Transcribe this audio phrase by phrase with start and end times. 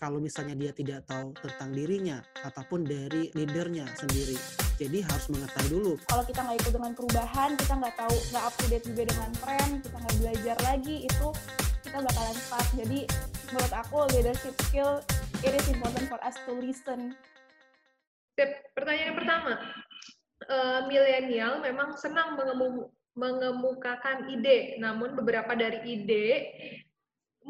[0.00, 4.40] kalau misalnya dia tidak tahu tentang dirinya ataupun dari leadernya sendiri.
[4.80, 5.92] Jadi harus mengetahui dulu.
[6.08, 9.30] Kalau kita nggak ikut dengan perubahan, kita nggak tahu, nggak up to date juga dengan
[9.44, 11.28] tren, kita nggak belajar lagi, itu
[11.84, 12.66] kita bakalan stuck.
[12.72, 13.00] Jadi
[13.52, 15.04] menurut aku leadership skill,
[15.44, 17.12] it is important for us to listen.
[18.40, 18.72] Sip.
[18.72, 19.52] Pertanyaan yang pertama,
[20.48, 22.88] uh, milenial memang senang mengemu
[23.20, 26.26] mengemukakan ide, namun beberapa dari ide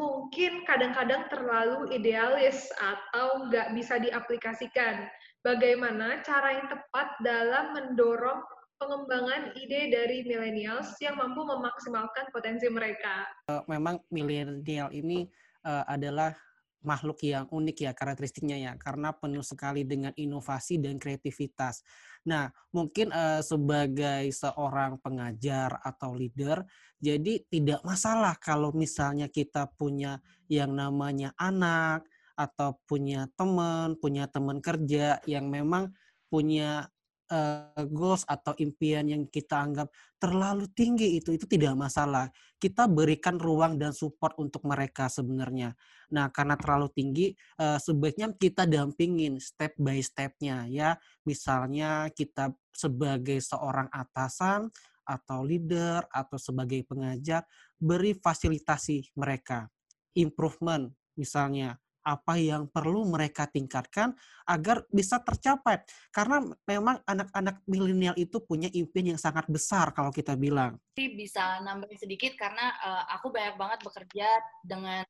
[0.00, 5.04] mungkin kadang-kadang terlalu idealis atau nggak bisa diaplikasikan.
[5.44, 8.40] Bagaimana cara yang tepat dalam mendorong
[8.80, 13.28] pengembangan ide dari millennials yang mampu memaksimalkan potensi mereka?
[13.52, 15.28] Eh, memang milenial ini
[15.68, 16.32] uh, adalah
[16.80, 21.84] makhluk yang unik ya karakteristiknya ya karena penuh sekali dengan inovasi dan kreativitas.
[22.24, 26.64] Nah, mungkin uh, sebagai seorang pengajar atau leader
[27.00, 30.20] jadi tidak masalah kalau misalnya kita punya
[30.52, 32.04] yang namanya anak
[32.36, 35.92] atau punya teman, punya teman kerja yang memang
[36.28, 36.88] punya
[37.30, 39.88] uh, goals atau impian yang kita anggap
[40.20, 42.28] terlalu tinggi itu itu tidak masalah.
[42.60, 45.72] Kita berikan ruang dan support untuk mereka sebenarnya.
[46.12, 50.98] Nah, karena terlalu tinggi uh, sebaiknya kita dampingin step by stepnya ya.
[51.24, 54.68] Misalnya kita sebagai seorang atasan
[55.06, 57.42] atau leader atau sebagai pengajar
[57.74, 59.66] beri fasilitasi mereka
[60.14, 64.16] improvement misalnya apa yang perlu mereka tingkatkan
[64.48, 65.84] agar bisa tercapai.
[66.10, 70.80] Karena memang anak-anak milenial itu punya impian yang sangat besar kalau kita bilang.
[70.96, 74.28] Bisa nambahin sedikit karena uh, aku banyak banget bekerja
[74.64, 75.04] dengan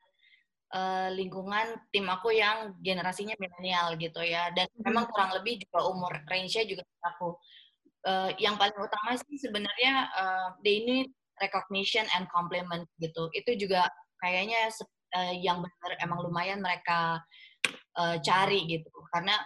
[0.75, 4.51] uh, lingkungan tim aku yang generasinya milenial gitu ya.
[4.55, 4.83] Dan hmm.
[4.87, 7.39] memang kurang lebih juga umur range-nya juga aku.
[8.01, 13.29] Uh, yang paling utama sih sebenarnya uh, they need recognition and compliment gitu.
[13.37, 13.89] Itu juga
[14.21, 14.69] kayaknya
[15.15, 17.21] uh, yang benar emang lumayan mereka
[17.99, 18.91] uh, cari gitu.
[19.11, 19.39] Karena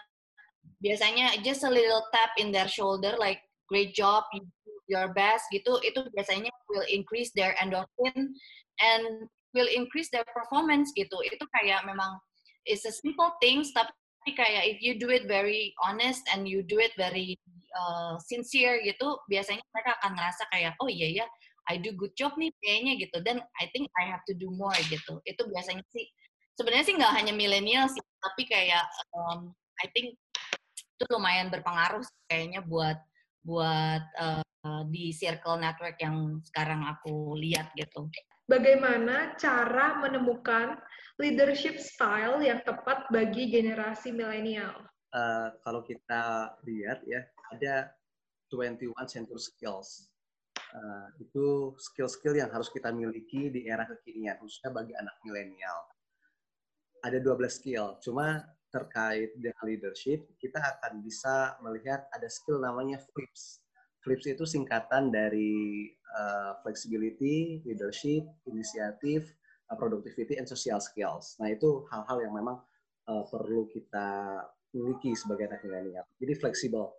[0.80, 5.48] biasanya just a little tap in their shoulder like great job you do your best
[5.48, 8.32] gitu itu biasanya will increase their endorphin
[8.80, 9.04] and
[9.56, 11.16] will increase their performance gitu.
[11.24, 12.20] Itu kayak memang
[12.68, 13.92] it's a simple things tapi
[14.32, 17.36] kayak if you do it very honest and you do it very
[17.76, 21.26] uh, sincere gitu biasanya mereka akan ngerasa kayak oh iya ya
[21.70, 24.76] I do good job nih kayaknya gitu dan I think I have to do more
[24.88, 26.06] gitu itu biasanya sih
[26.54, 28.84] sebenarnya sih nggak hanya milenial sih tapi kayak
[29.16, 30.14] um, I think
[30.94, 32.96] itu lumayan berpengaruh kayaknya buat
[33.44, 34.44] buat uh,
[34.88, 38.08] di circle network yang sekarang aku lihat gitu.
[38.48, 40.80] Bagaimana cara menemukan
[41.20, 44.84] leadership style yang tepat bagi generasi milenial?
[45.12, 47.22] Uh, kalau kita lihat ya
[47.54, 47.92] ada
[48.50, 50.10] 21 century skills
[50.74, 55.78] uh, itu skill-skill yang harus kita miliki di era kekinian, khususnya bagi anak milenial.
[57.06, 58.42] Ada 12 skill, cuma
[58.74, 63.62] terkait dengan leadership, kita akan bisa melihat ada skill namanya FLIPS.
[64.02, 69.30] FLIPS itu singkatan dari uh, flexibility, leadership, inisiatif,
[69.70, 71.38] uh, productivity, and social skills.
[71.38, 72.58] Nah, itu hal-hal yang memang
[73.06, 74.42] uh, perlu kita
[74.74, 76.04] miliki sebagai anak milenial.
[76.18, 76.90] Jadi fleksibel.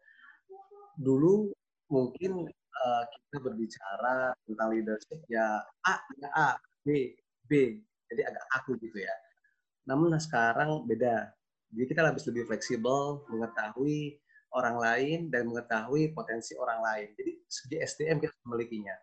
[0.96, 1.52] Dulu
[1.92, 2.48] mungkin
[2.84, 6.50] uh, kita berbicara tentang leadership ya A ya A,
[6.84, 7.16] B
[7.46, 7.78] B,
[8.10, 9.16] jadi agak aku gitu ya.
[9.86, 11.30] Namun nah sekarang beda.
[11.70, 14.18] Jadi kita lebih lebih fleksibel, mengetahui
[14.56, 17.08] orang lain dan mengetahui potensi orang lain.
[17.14, 18.96] Jadi segi SDM kita memilikinya.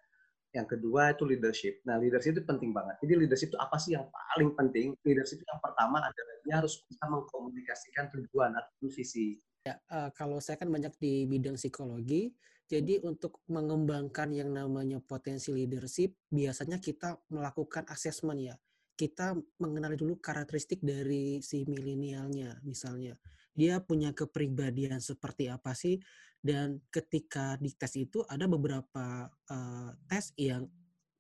[0.52, 1.80] Yang kedua itu leadership.
[1.88, 3.00] Nah, leadership itu penting banget.
[3.00, 4.92] Jadi leadership itu apa sih yang paling penting?
[5.00, 9.40] Leadership itu yang pertama adalah dia harus bisa mengkomunikasikan tujuan atau visi.
[9.64, 12.36] Ya, uh, kalau saya kan banyak di bidang psikologi,
[12.72, 18.56] jadi untuk mengembangkan yang namanya potensi leadership, biasanya kita melakukan assessment ya.
[18.96, 23.12] Kita mengenali dulu karakteristik dari si milenialnya misalnya.
[23.52, 26.00] Dia punya kepribadian seperti apa sih?
[26.40, 30.64] Dan ketika di tes itu ada beberapa uh, tes yang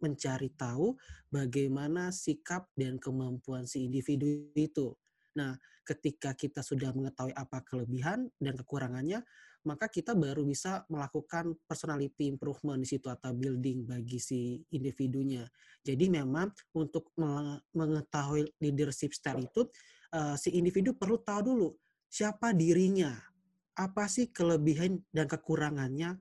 [0.00, 0.96] mencari tahu
[1.28, 4.96] bagaimana sikap dan kemampuan si individu itu.
[5.38, 9.24] Nah, ketika kita sudah mengetahui apa kelebihan dan kekurangannya,
[9.62, 15.46] maka kita baru bisa melakukan personality improvement di situ atau building bagi si individunya.
[15.86, 17.14] Jadi memang untuk
[17.74, 19.70] mengetahui leadership style itu
[20.14, 21.68] uh, si individu perlu tahu dulu
[22.12, 23.14] siapa dirinya,
[23.72, 26.20] apa sih kelebihan dan kekurangannya,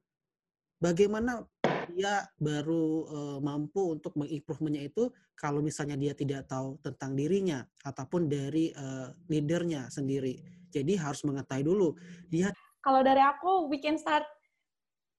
[0.79, 1.43] bagaimana
[1.89, 8.29] dia baru uh, mampu untuk mengimprovementnya itu kalau misalnya dia tidak tahu tentang dirinya ataupun
[8.29, 10.37] dari uh, leadernya sendiri.
[10.69, 11.97] Jadi harus mengetahui dulu.
[12.29, 14.25] Dia kalau dari aku we can start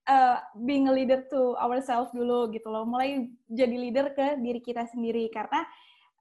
[0.07, 2.87] uh, being a leader to ourselves dulu gitu loh.
[2.87, 5.27] Mulai jadi leader ke diri kita sendiri.
[5.33, 5.67] Karena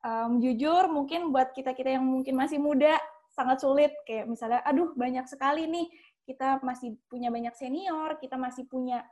[0.02, 2.98] Um, jujur mungkin buat kita-kita yang mungkin masih muda
[3.30, 3.94] sangat sulit.
[4.10, 5.88] Kayak misalnya aduh banyak sekali nih.
[6.26, 9.06] Kita masih punya banyak senior, kita masih punya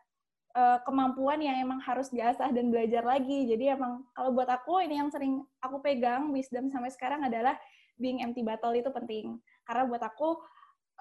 [0.56, 3.46] uh, kemampuan yang emang harus diasah dan belajar lagi.
[3.50, 7.58] Jadi emang kalau buat aku ini yang sering aku pegang wisdom sampai sekarang adalah
[8.00, 9.38] being empty bottle itu penting.
[9.68, 10.40] Karena buat aku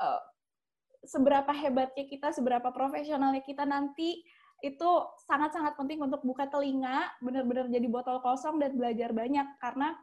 [0.03, 0.21] uh,
[1.07, 4.27] seberapa hebatnya kita, seberapa profesionalnya kita nanti
[4.59, 4.91] itu
[5.31, 9.95] sangat-sangat penting untuk buka telinga, benar-benar jadi botol kosong dan belajar banyak karena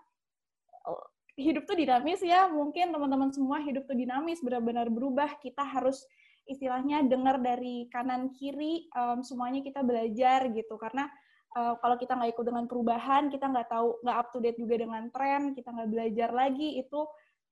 [0.88, 1.04] oh,
[1.36, 2.48] hidup tuh dinamis ya.
[2.48, 5.36] Mungkin teman-teman semua hidup tuh dinamis, benar-benar berubah.
[5.44, 6.08] Kita harus
[6.46, 10.76] istilahnya dengar dari kanan kiri, um, semuanya kita belajar gitu.
[10.78, 11.10] Karena
[11.58, 14.76] uh, kalau kita nggak ikut dengan perubahan, kita nggak tahu, nggak up to date juga
[14.82, 17.00] dengan tren, kita nggak belajar lagi, itu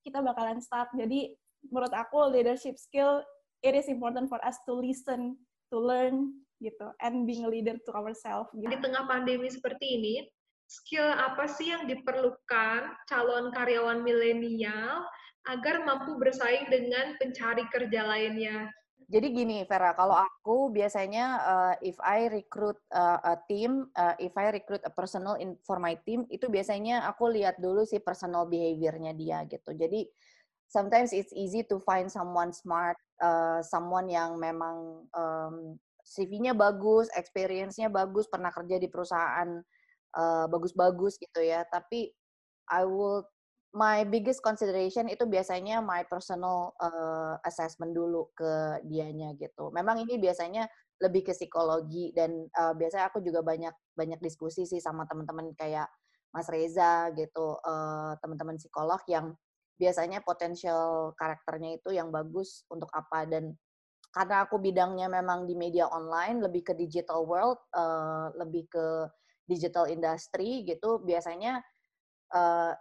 [0.05, 0.91] kita bakalan stuck.
[0.93, 1.33] Jadi
[1.69, 3.23] menurut aku leadership skill
[3.63, 5.39] it is important for us to listen,
[5.71, 8.71] to learn, gitu and being a leader to ourselves gitu.
[8.71, 10.15] di tengah pandemi seperti ini
[10.71, 12.81] skill apa sih yang diperlukan
[13.11, 15.03] calon karyawan milenial
[15.51, 18.71] agar mampu bersaing dengan pencari kerja lainnya
[19.09, 24.35] jadi gini Vera, kalau aku biasanya uh, if I recruit uh, a team, uh, if
[24.35, 28.45] I recruit a personal in, for my team, itu biasanya aku lihat dulu sih personal
[28.45, 29.73] behavior-nya dia gitu.
[29.73, 30.05] Jadi
[30.69, 37.87] sometimes it's easy to find someone smart, uh, someone yang memang um, CV-nya bagus, experience-nya
[37.87, 39.63] bagus, pernah kerja di perusahaan
[40.51, 41.65] bagus-bagus uh, gitu ya.
[41.65, 42.13] Tapi
[42.69, 43.25] I will
[43.73, 49.73] my biggest consideration itu biasanya my personal uh, assessment dulu ke dianya gitu.
[49.73, 50.69] Memang ini biasanya
[51.01, 55.89] lebih ke psikologi dan uh, biasanya aku juga banyak banyak diskusi sih sama teman-teman kayak
[56.29, 59.33] Mas Reza gitu, uh, teman-teman psikolog yang
[59.77, 63.57] biasanya potensial karakternya itu yang bagus untuk apa dan
[64.13, 69.09] karena aku bidangnya memang di media online, lebih ke digital world, uh, lebih ke
[69.49, 71.57] digital industry gitu, biasanya
[72.29, 72.77] uh,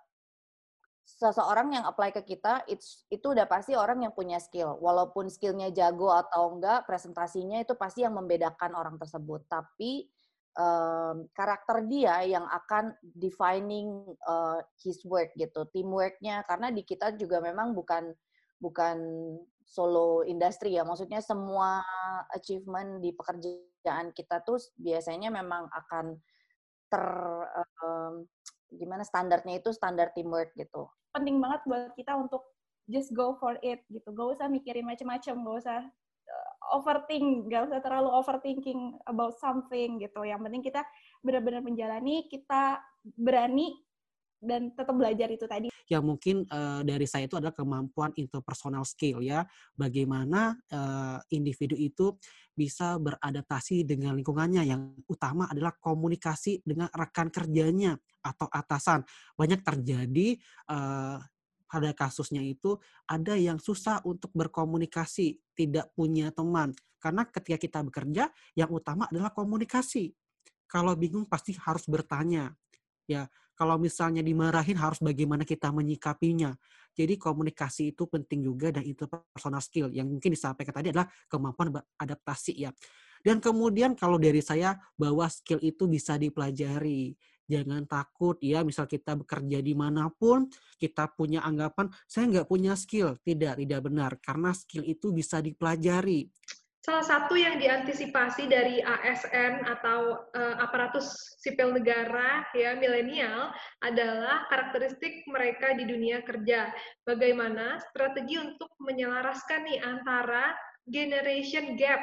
[1.02, 4.78] seseorang yang apply ke kita it's, itu udah pasti orang yang punya skill.
[4.78, 9.46] Walaupun skillnya jago atau enggak, presentasinya itu pasti yang membedakan orang tersebut.
[9.50, 10.06] Tapi
[10.56, 16.46] um, karakter dia yang akan defining uh, his work gitu, teamworknya.
[16.46, 18.14] Karena di kita juga memang bukan
[18.62, 18.98] bukan
[19.66, 20.87] solo industri ya.
[20.87, 21.82] Maksudnya semua
[22.31, 26.14] achievement di pekerjaan kita tuh biasanya memang akan
[26.93, 27.05] ter
[27.82, 28.28] um,
[28.76, 30.88] gimana standarnya itu standar teamwork gitu.
[31.12, 32.42] Penting banget buat kita untuk
[32.90, 34.10] just go for it gitu.
[34.12, 35.80] Gak usah mikirin macam-macam, gak usah
[36.28, 40.20] uh, overthink, gak usah terlalu overthinking about something gitu.
[40.24, 40.82] Yang penting kita
[41.22, 42.80] benar-benar menjalani, kita
[43.14, 43.76] berani
[44.42, 45.69] dan tetap belajar itu tadi.
[45.86, 49.46] Ya mungkin uh, dari saya itu adalah kemampuan interpersonal skill ya,
[49.78, 52.19] bagaimana uh, individu itu
[52.50, 54.66] bisa beradaptasi dengan lingkungannya.
[54.66, 59.02] Yang utama adalah komunikasi dengan rekan kerjanya atau atasan.
[59.34, 60.38] Banyak terjadi
[60.70, 61.19] uh,
[61.66, 62.78] pada kasusnya itu
[63.08, 66.70] ada yang susah untuk berkomunikasi, tidak punya teman.
[67.02, 70.14] Karena ketika kita bekerja, yang utama adalah komunikasi.
[70.70, 72.54] Kalau bingung pasti harus bertanya.
[73.10, 73.26] Ya,
[73.58, 76.54] kalau misalnya dimarahin harus bagaimana kita menyikapinya.
[76.92, 81.72] Jadi komunikasi itu penting juga dan itu personal skill yang mungkin disampaikan tadi adalah kemampuan
[81.96, 82.70] adaptasi ya.
[83.22, 87.16] Dan kemudian kalau dari saya bahwa skill itu bisa dipelajari.
[87.50, 90.46] Jangan takut ya, misal kita bekerja di mana pun,
[90.79, 93.19] kita punya anggapan, saya nggak punya skill.
[93.20, 94.19] Tidak, tidak benar.
[94.22, 96.31] Karena skill itu bisa dipelajari.
[96.82, 103.55] Salah satu yang diantisipasi dari ASN atau uh, aparatus sipil negara ya milenial
[103.87, 106.75] adalah karakteristik mereka di dunia kerja.
[107.06, 110.58] Bagaimana strategi untuk menyelaraskan nih antara
[110.91, 112.03] generation gap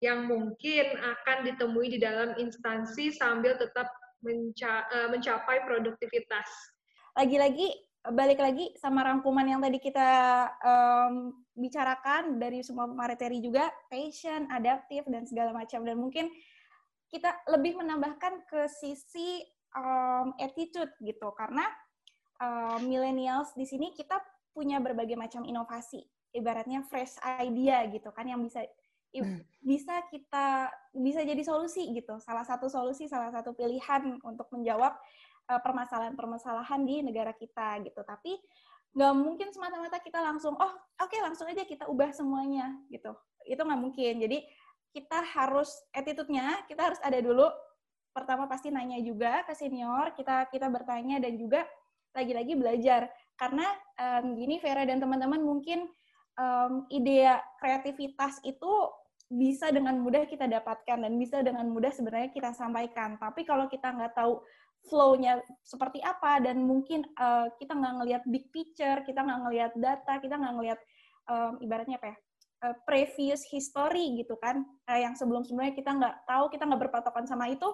[0.00, 6.48] yang mungkin akan ditemui di dalam instansi sambil tetap menca uh, mencapai produktivitas.
[7.16, 10.08] Lagi-lagi balik lagi sama rangkuman yang tadi kita
[10.64, 16.32] um, bicarakan dari semua materi juga passion, adaptif dan segala macam dan mungkin
[17.12, 19.44] kita lebih menambahkan ke sisi
[19.76, 21.68] um, attitude gitu karena
[22.40, 24.16] um, millennials di sini kita
[24.56, 26.00] punya berbagai macam inovasi
[26.32, 28.64] ibaratnya fresh idea gitu kan yang bisa.
[29.60, 34.94] Bisa kita bisa jadi solusi gitu salah satu solusi salah satu pilihan untuk menjawab
[35.50, 38.06] Eh, permasalahan-permasalahan di negara kita gitu.
[38.06, 38.38] Tapi
[38.94, 43.10] nggak mungkin semata-mata kita langsung, oh oke okay, langsung aja kita ubah semuanya gitu.
[43.42, 44.22] Itu nggak mungkin.
[44.22, 44.46] Jadi
[44.94, 47.50] kita harus attitude-nya, kita harus ada dulu.
[48.14, 51.66] Pertama pasti nanya juga ke senior, kita kita bertanya dan juga
[52.14, 53.10] lagi-lagi belajar.
[53.34, 53.66] Karena
[53.98, 55.90] um, gini Vera dan teman-teman mungkin
[56.38, 57.26] um, ide
[57.58, 58.70] kreativitas itu
[59.30, 63.14] bisa dengan mudah kita dapatkan dan bisa dengan mudah sebenarnya kita sampaikan.
[63.14, 64.42] Tapi kalau kita nggak tahu
[64.90, 70.18] flow-nya seperti apa dan mungkin uh, kita nggak ngelihat big picture, kita nggak ngelihat data,
[70.18, 70.80] kita nggak ngelihat
[71.30, 72.16] um, ibaratnya apa ya
[72.66, 77.46] uh, previous history gitu kan, uh, yang sebelum-sebelumnya kita nggak tahu, kita nggak berpatokan sama
[77.52, 77.68] itu,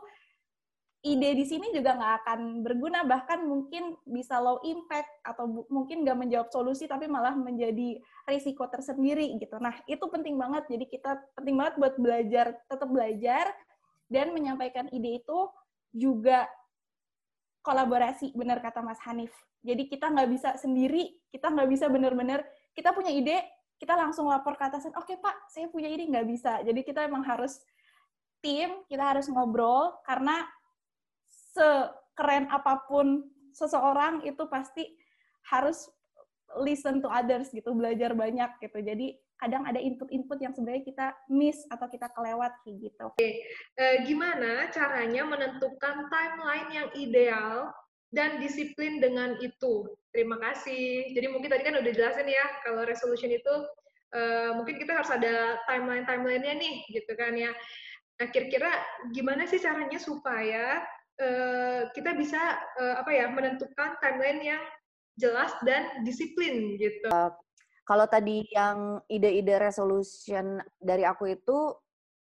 [1.06, 6.18] ide di sini juga nggak akan berguna, bahkan mungkin bisa low impact atau mungkin nggak
[6.18, 9.62] menjawab solusi, tapi malah menjadi risiko tersendiri gitu.
[9.62, 13.54] Nah itu penting banget, jadi kita penting banget buat belajar, tetap belajar
[14.10, 15.38] dan menyampaikan ide itu
[15.94, 16.50] juga
[17.62, 19.30] kolaborasi, benar kata Mas Hanif.
[19.62, 22.42] Jadi kita nggak bisa sendiri, kita nggak bisa benar-benar
[22.74, 23.42] kita punya ide,
[23.78, 26.62] kita langsung lapor ke atasan, oke okay, Pak, saya punya ide nggak bisa.
[26.66, 27.62] Jadi kita emang harus
[28.38, 30.46] tim, kita harus ngobrol karena
[31.56, 33.24] sekeren apa pun
[33.56, 34.84] seseorang itu pasti
[35.48, 35.88] harus
[36.60, 38.78] listen to others gitu, belajar banyak gitu.
[38.84, 43.12] Jadi kadang ada input-input yang sebenarnya kita miss atau kita kelewat gitu.
[43.12, 43.44] Oke,
[43.76, 47.68] e, gimana caranya menentukan timeline yang ideal
[48.12, 49.92] dan disiplin dengan itu?
[50.08, 51.12] Terima kasih.
[51.12, 53.54] Jadi mungkin tadi kan udah jelasin ya kalau resolution itu
[54.16, 54.20] e,
[54.56, 57.52] mungkin kita harus ada timeline timelinenya nih, gitu kan ya.
[58.16, 58.72] Nah, kira-kira
[59.12, 60.80] gimana sih caranya supaya
[61.20, 62.38] uh, kita bisa
[62.80, 64.62] uh, apa ya menentukan timeline yang
[65.16, 67.08] jelas dan disiplin gitu.
[67.08, 67.32] Uh,
[67.86, 71.72] kalau tadi yang ide-ide resolution dari aku itu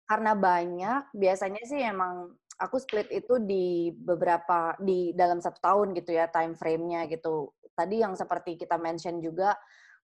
[0.06, 6.14] karena banyak, biasanya sih emang aku split itu di beberapa di dalam satu tahun gitu
[6.14, 7.50] ya time frame-nya gitu.
[7.74, 9.56] Tadi yang seperti kita mention juga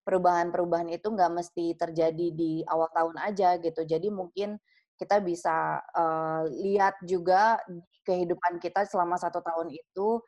[0.06, 3.82] perubahan-perubahan itu nggak mesti terjadi di awal tahun aja gitu.
[3.82, 4.56] Jadi mungkin
[4.96, 7.60] kita bisa uh, lihat juga
[8.04, 10.20] kehidupan kita selama satu tahun itu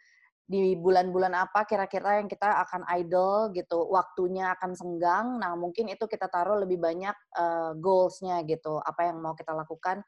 [0.48, 5.36] di bulan-bulan apa kira-kira yang kita akan idle gitu, waktunya akan senggang.
[5.36, 10.00] Nah, mungkin itu kita taruh lebih banyak uh, goals-nya gitu, apa yang mau kita lakukan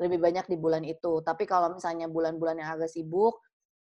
[0.00, 1.20] lebih banyak di bulan itu.
[1.20, 3.36] Tapi kalau misalnya bulan-bulan yang agak sibuk,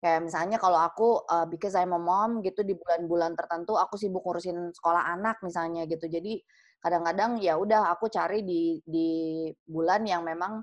[0.04, 4.28] kayak misalnya kalau aku uh, because I'm a mom gitu di bulan-bulan tertentu aku sibuk
[4.28, 6.12] ngurusin sekolah anak misalnya gitu.
[6.12, 6.44] Jadi
[6.84, 10.60] kadang-kadang ya udah aku cari di di bulan yang memang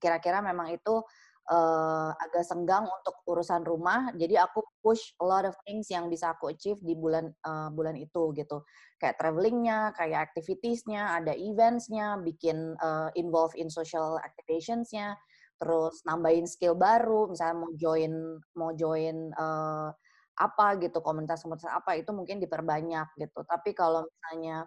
[0.00, 1.04] kira-kira memang itu
[1.52, 6.32] uh, agak senggang untuk urusan rumah jadi aku push a lot of things yang bisa
[6.32, 8.64] aku achieve di bulan uh, bulan itu gitu.
[8.96, 15.20] Kayak travelingnya kayak activitiesnya ada eventsnya bikin uh, involve in social activationsnya
[15.60, 18.12] terus nambahin skill baru misalnya mau join
[18.56, 19.92] mau join uh,
[20.40, 23.44] apa gitu komunitas-komunitas apa itu mungkin diperbanyak gitu.
[23.44, 24.64] Tapi kalau misalnya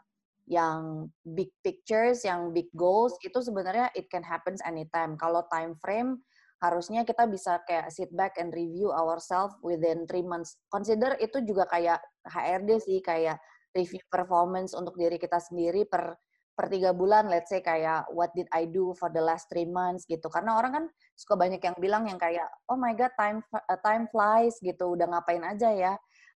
[0.47, 5.15] yang big pictures, yang big goals itu sebenarnya it can happens anytime.
[5.15, 6.19] Kalau time frame
[6.63, 10.55] harusnya kita bisa kayak sit back and review ourselves within three months.
[10.71, 13.39] Consider itu juga kayak HRD sih, kayak
[13.75, 16.15] review performance untuk diri kita sendiri per
[16.53, 20.05] per tiga bulan, let's say kayak what did I do for the last three months
[20.05, 20.29] gitu.
[20.29, 20.85] Karena orang kan
[21.17, 25.09] suka banyak yang bilang yang kayak oh my god time uh, time flies gitu, udah
[25.09, 25.93] ngapain aja ya.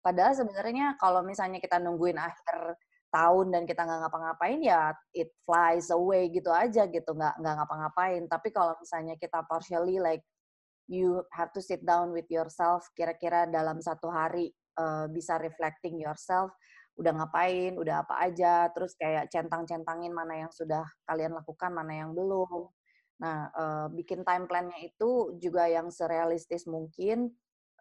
[0.05, 2.77] Padahal sebenarnya kalau misalnya kita nungguin akhir
[3.13, 8.25] tahun dan kita nggak ngapa-ngapain ya it flies away gitu aja gitu nggak nggak ngapa-ngapain.
[8.25, 10.25] Tapi kalau misalnya kita partially like
[10.89, 14.51] you have to sit down with yourself kira-kira dalam satu hari
[14.81, 16.51] uh, bisa reflecting yourself
[16.93, 22.11] udah ngapain udah apa aja terus kayak centang-centangin mana yang sudah kalian lakukan mana yang
[22.17, 22.69] belum.
[23.21, 27.33] Nah uh, bikin time plan-nya itu juga yang serealistis mungkin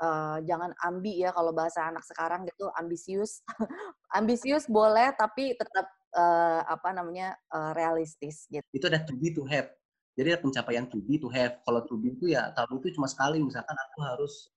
[0.02, 3.46] uh, jangan ambi ya kalau bahasa anak sekarang gitu ambisius.
[4.18, 8.66] Ambisius boleh tapi tetap uh, apa namanya uh, realistis gitu.
[8.74, 9.72] Itu ada to be to have.
[10.12, 11.56] Jadi ada pencapaian to be to have.
[11.64, 13.40] Kalau to be itu ya tahun itu cuma sekali.
[13.40, 14.52] Misalkan aku harus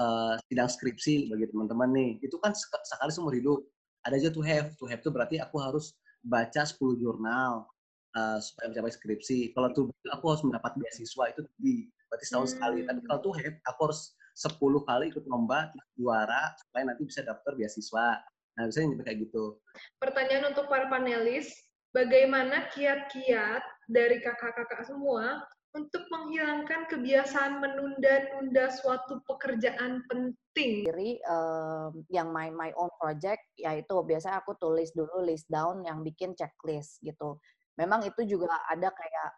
[0.00, 2.10] uh, sidang skripsi bagi teman-teman nih.
[2.26, 3.62] Itu kan sekali seumur hidup.
[4.02, 4.74] Ada aja to have.
[4.82, 5.94] To have itu berarti aku harus
[6.26, 7.70] baca 10 jurnal
[8.18, 9.54] uh, supaya mencapai skripsi.
[9.54, 11.86] Kalau to be aku harus mendapat beasiswa itu to be.
[12.10, 12.54] Berarti setahun hmm.
[12.58, 17.24] sekali tapi kalau to have aku harus 10 kali ikut lomba juara supaya nanti bisa
[17.24, 18.20] daftar beasiswa.
[18.56, 19.56] Nah, biasanya kayak gitu.
[19.96, 21.48] Pertanyaan untuk para panelis,
[21.96, 25.40] bagaimana kiat-kiat dari kakak-kakak semua
[25.76, 30.88] untuk menghilangkan kebiasaan menunda-nunda suatu pekerjaan penting.
[30.88, 36.00] Jadi um, yang my my own project yaitu biasanya aku tulis dulu list down yang
[36.00, 37.36] bikin checklist gitu.
[37.76, 39.30] Memang itu juga ada kayak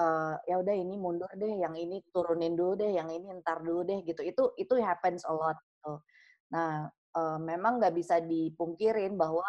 [0.00, 3.84] uh, ya udah ini mundur deh, yang ini turunin dulu deh, yang ini ntar dulu
[3.84, 4.24] deh gitu.
[4.24, 5.60] Itu itu happens a lot.
[5.60, 5.92] Gitu.
[6.56, 9.44] Nah, uh, memang nggak bisa dipungkirin bahwa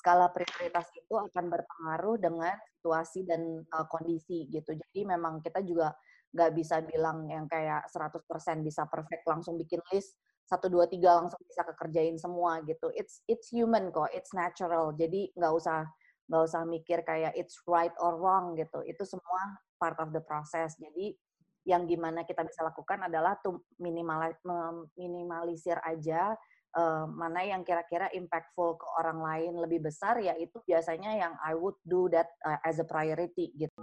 [0.00, 4.76] skala prioritas itu akan berpengaruh dengan situasi dan uh, kondisi gitu.
[4.76, 5.92] Jadi memang kita juga
[6.34, 8.26] nggak bisa bilang yang kayak 100%
[8.66, 12.92] bisa perfect langsung bikin list satu dua tiga langsung bisa kekerjain semua gitu.
[12.92, 14.92] It's it's human kok, it's natural.
[14.92, 15.88] Jadi nggak usah
[16.28, 18.84] nggak usah mikir kayak it's right or wrong gitu.
[18.84, 19.40] Itu semua
[19.84, 20.80] part of the process.
[20.80, 21.12] Jadi
[21.68, 24.32] yang gimana kita bisa lakukan adalah tuh minimal
[24.96, 26.32] minimalisir aja
[26.76, 31.76] uh, mana yang kira-kira impactful ke orang lain lebih besar yaitu biasanya yang I would
[31.84, 33.80] do that uh, as a priority gitu.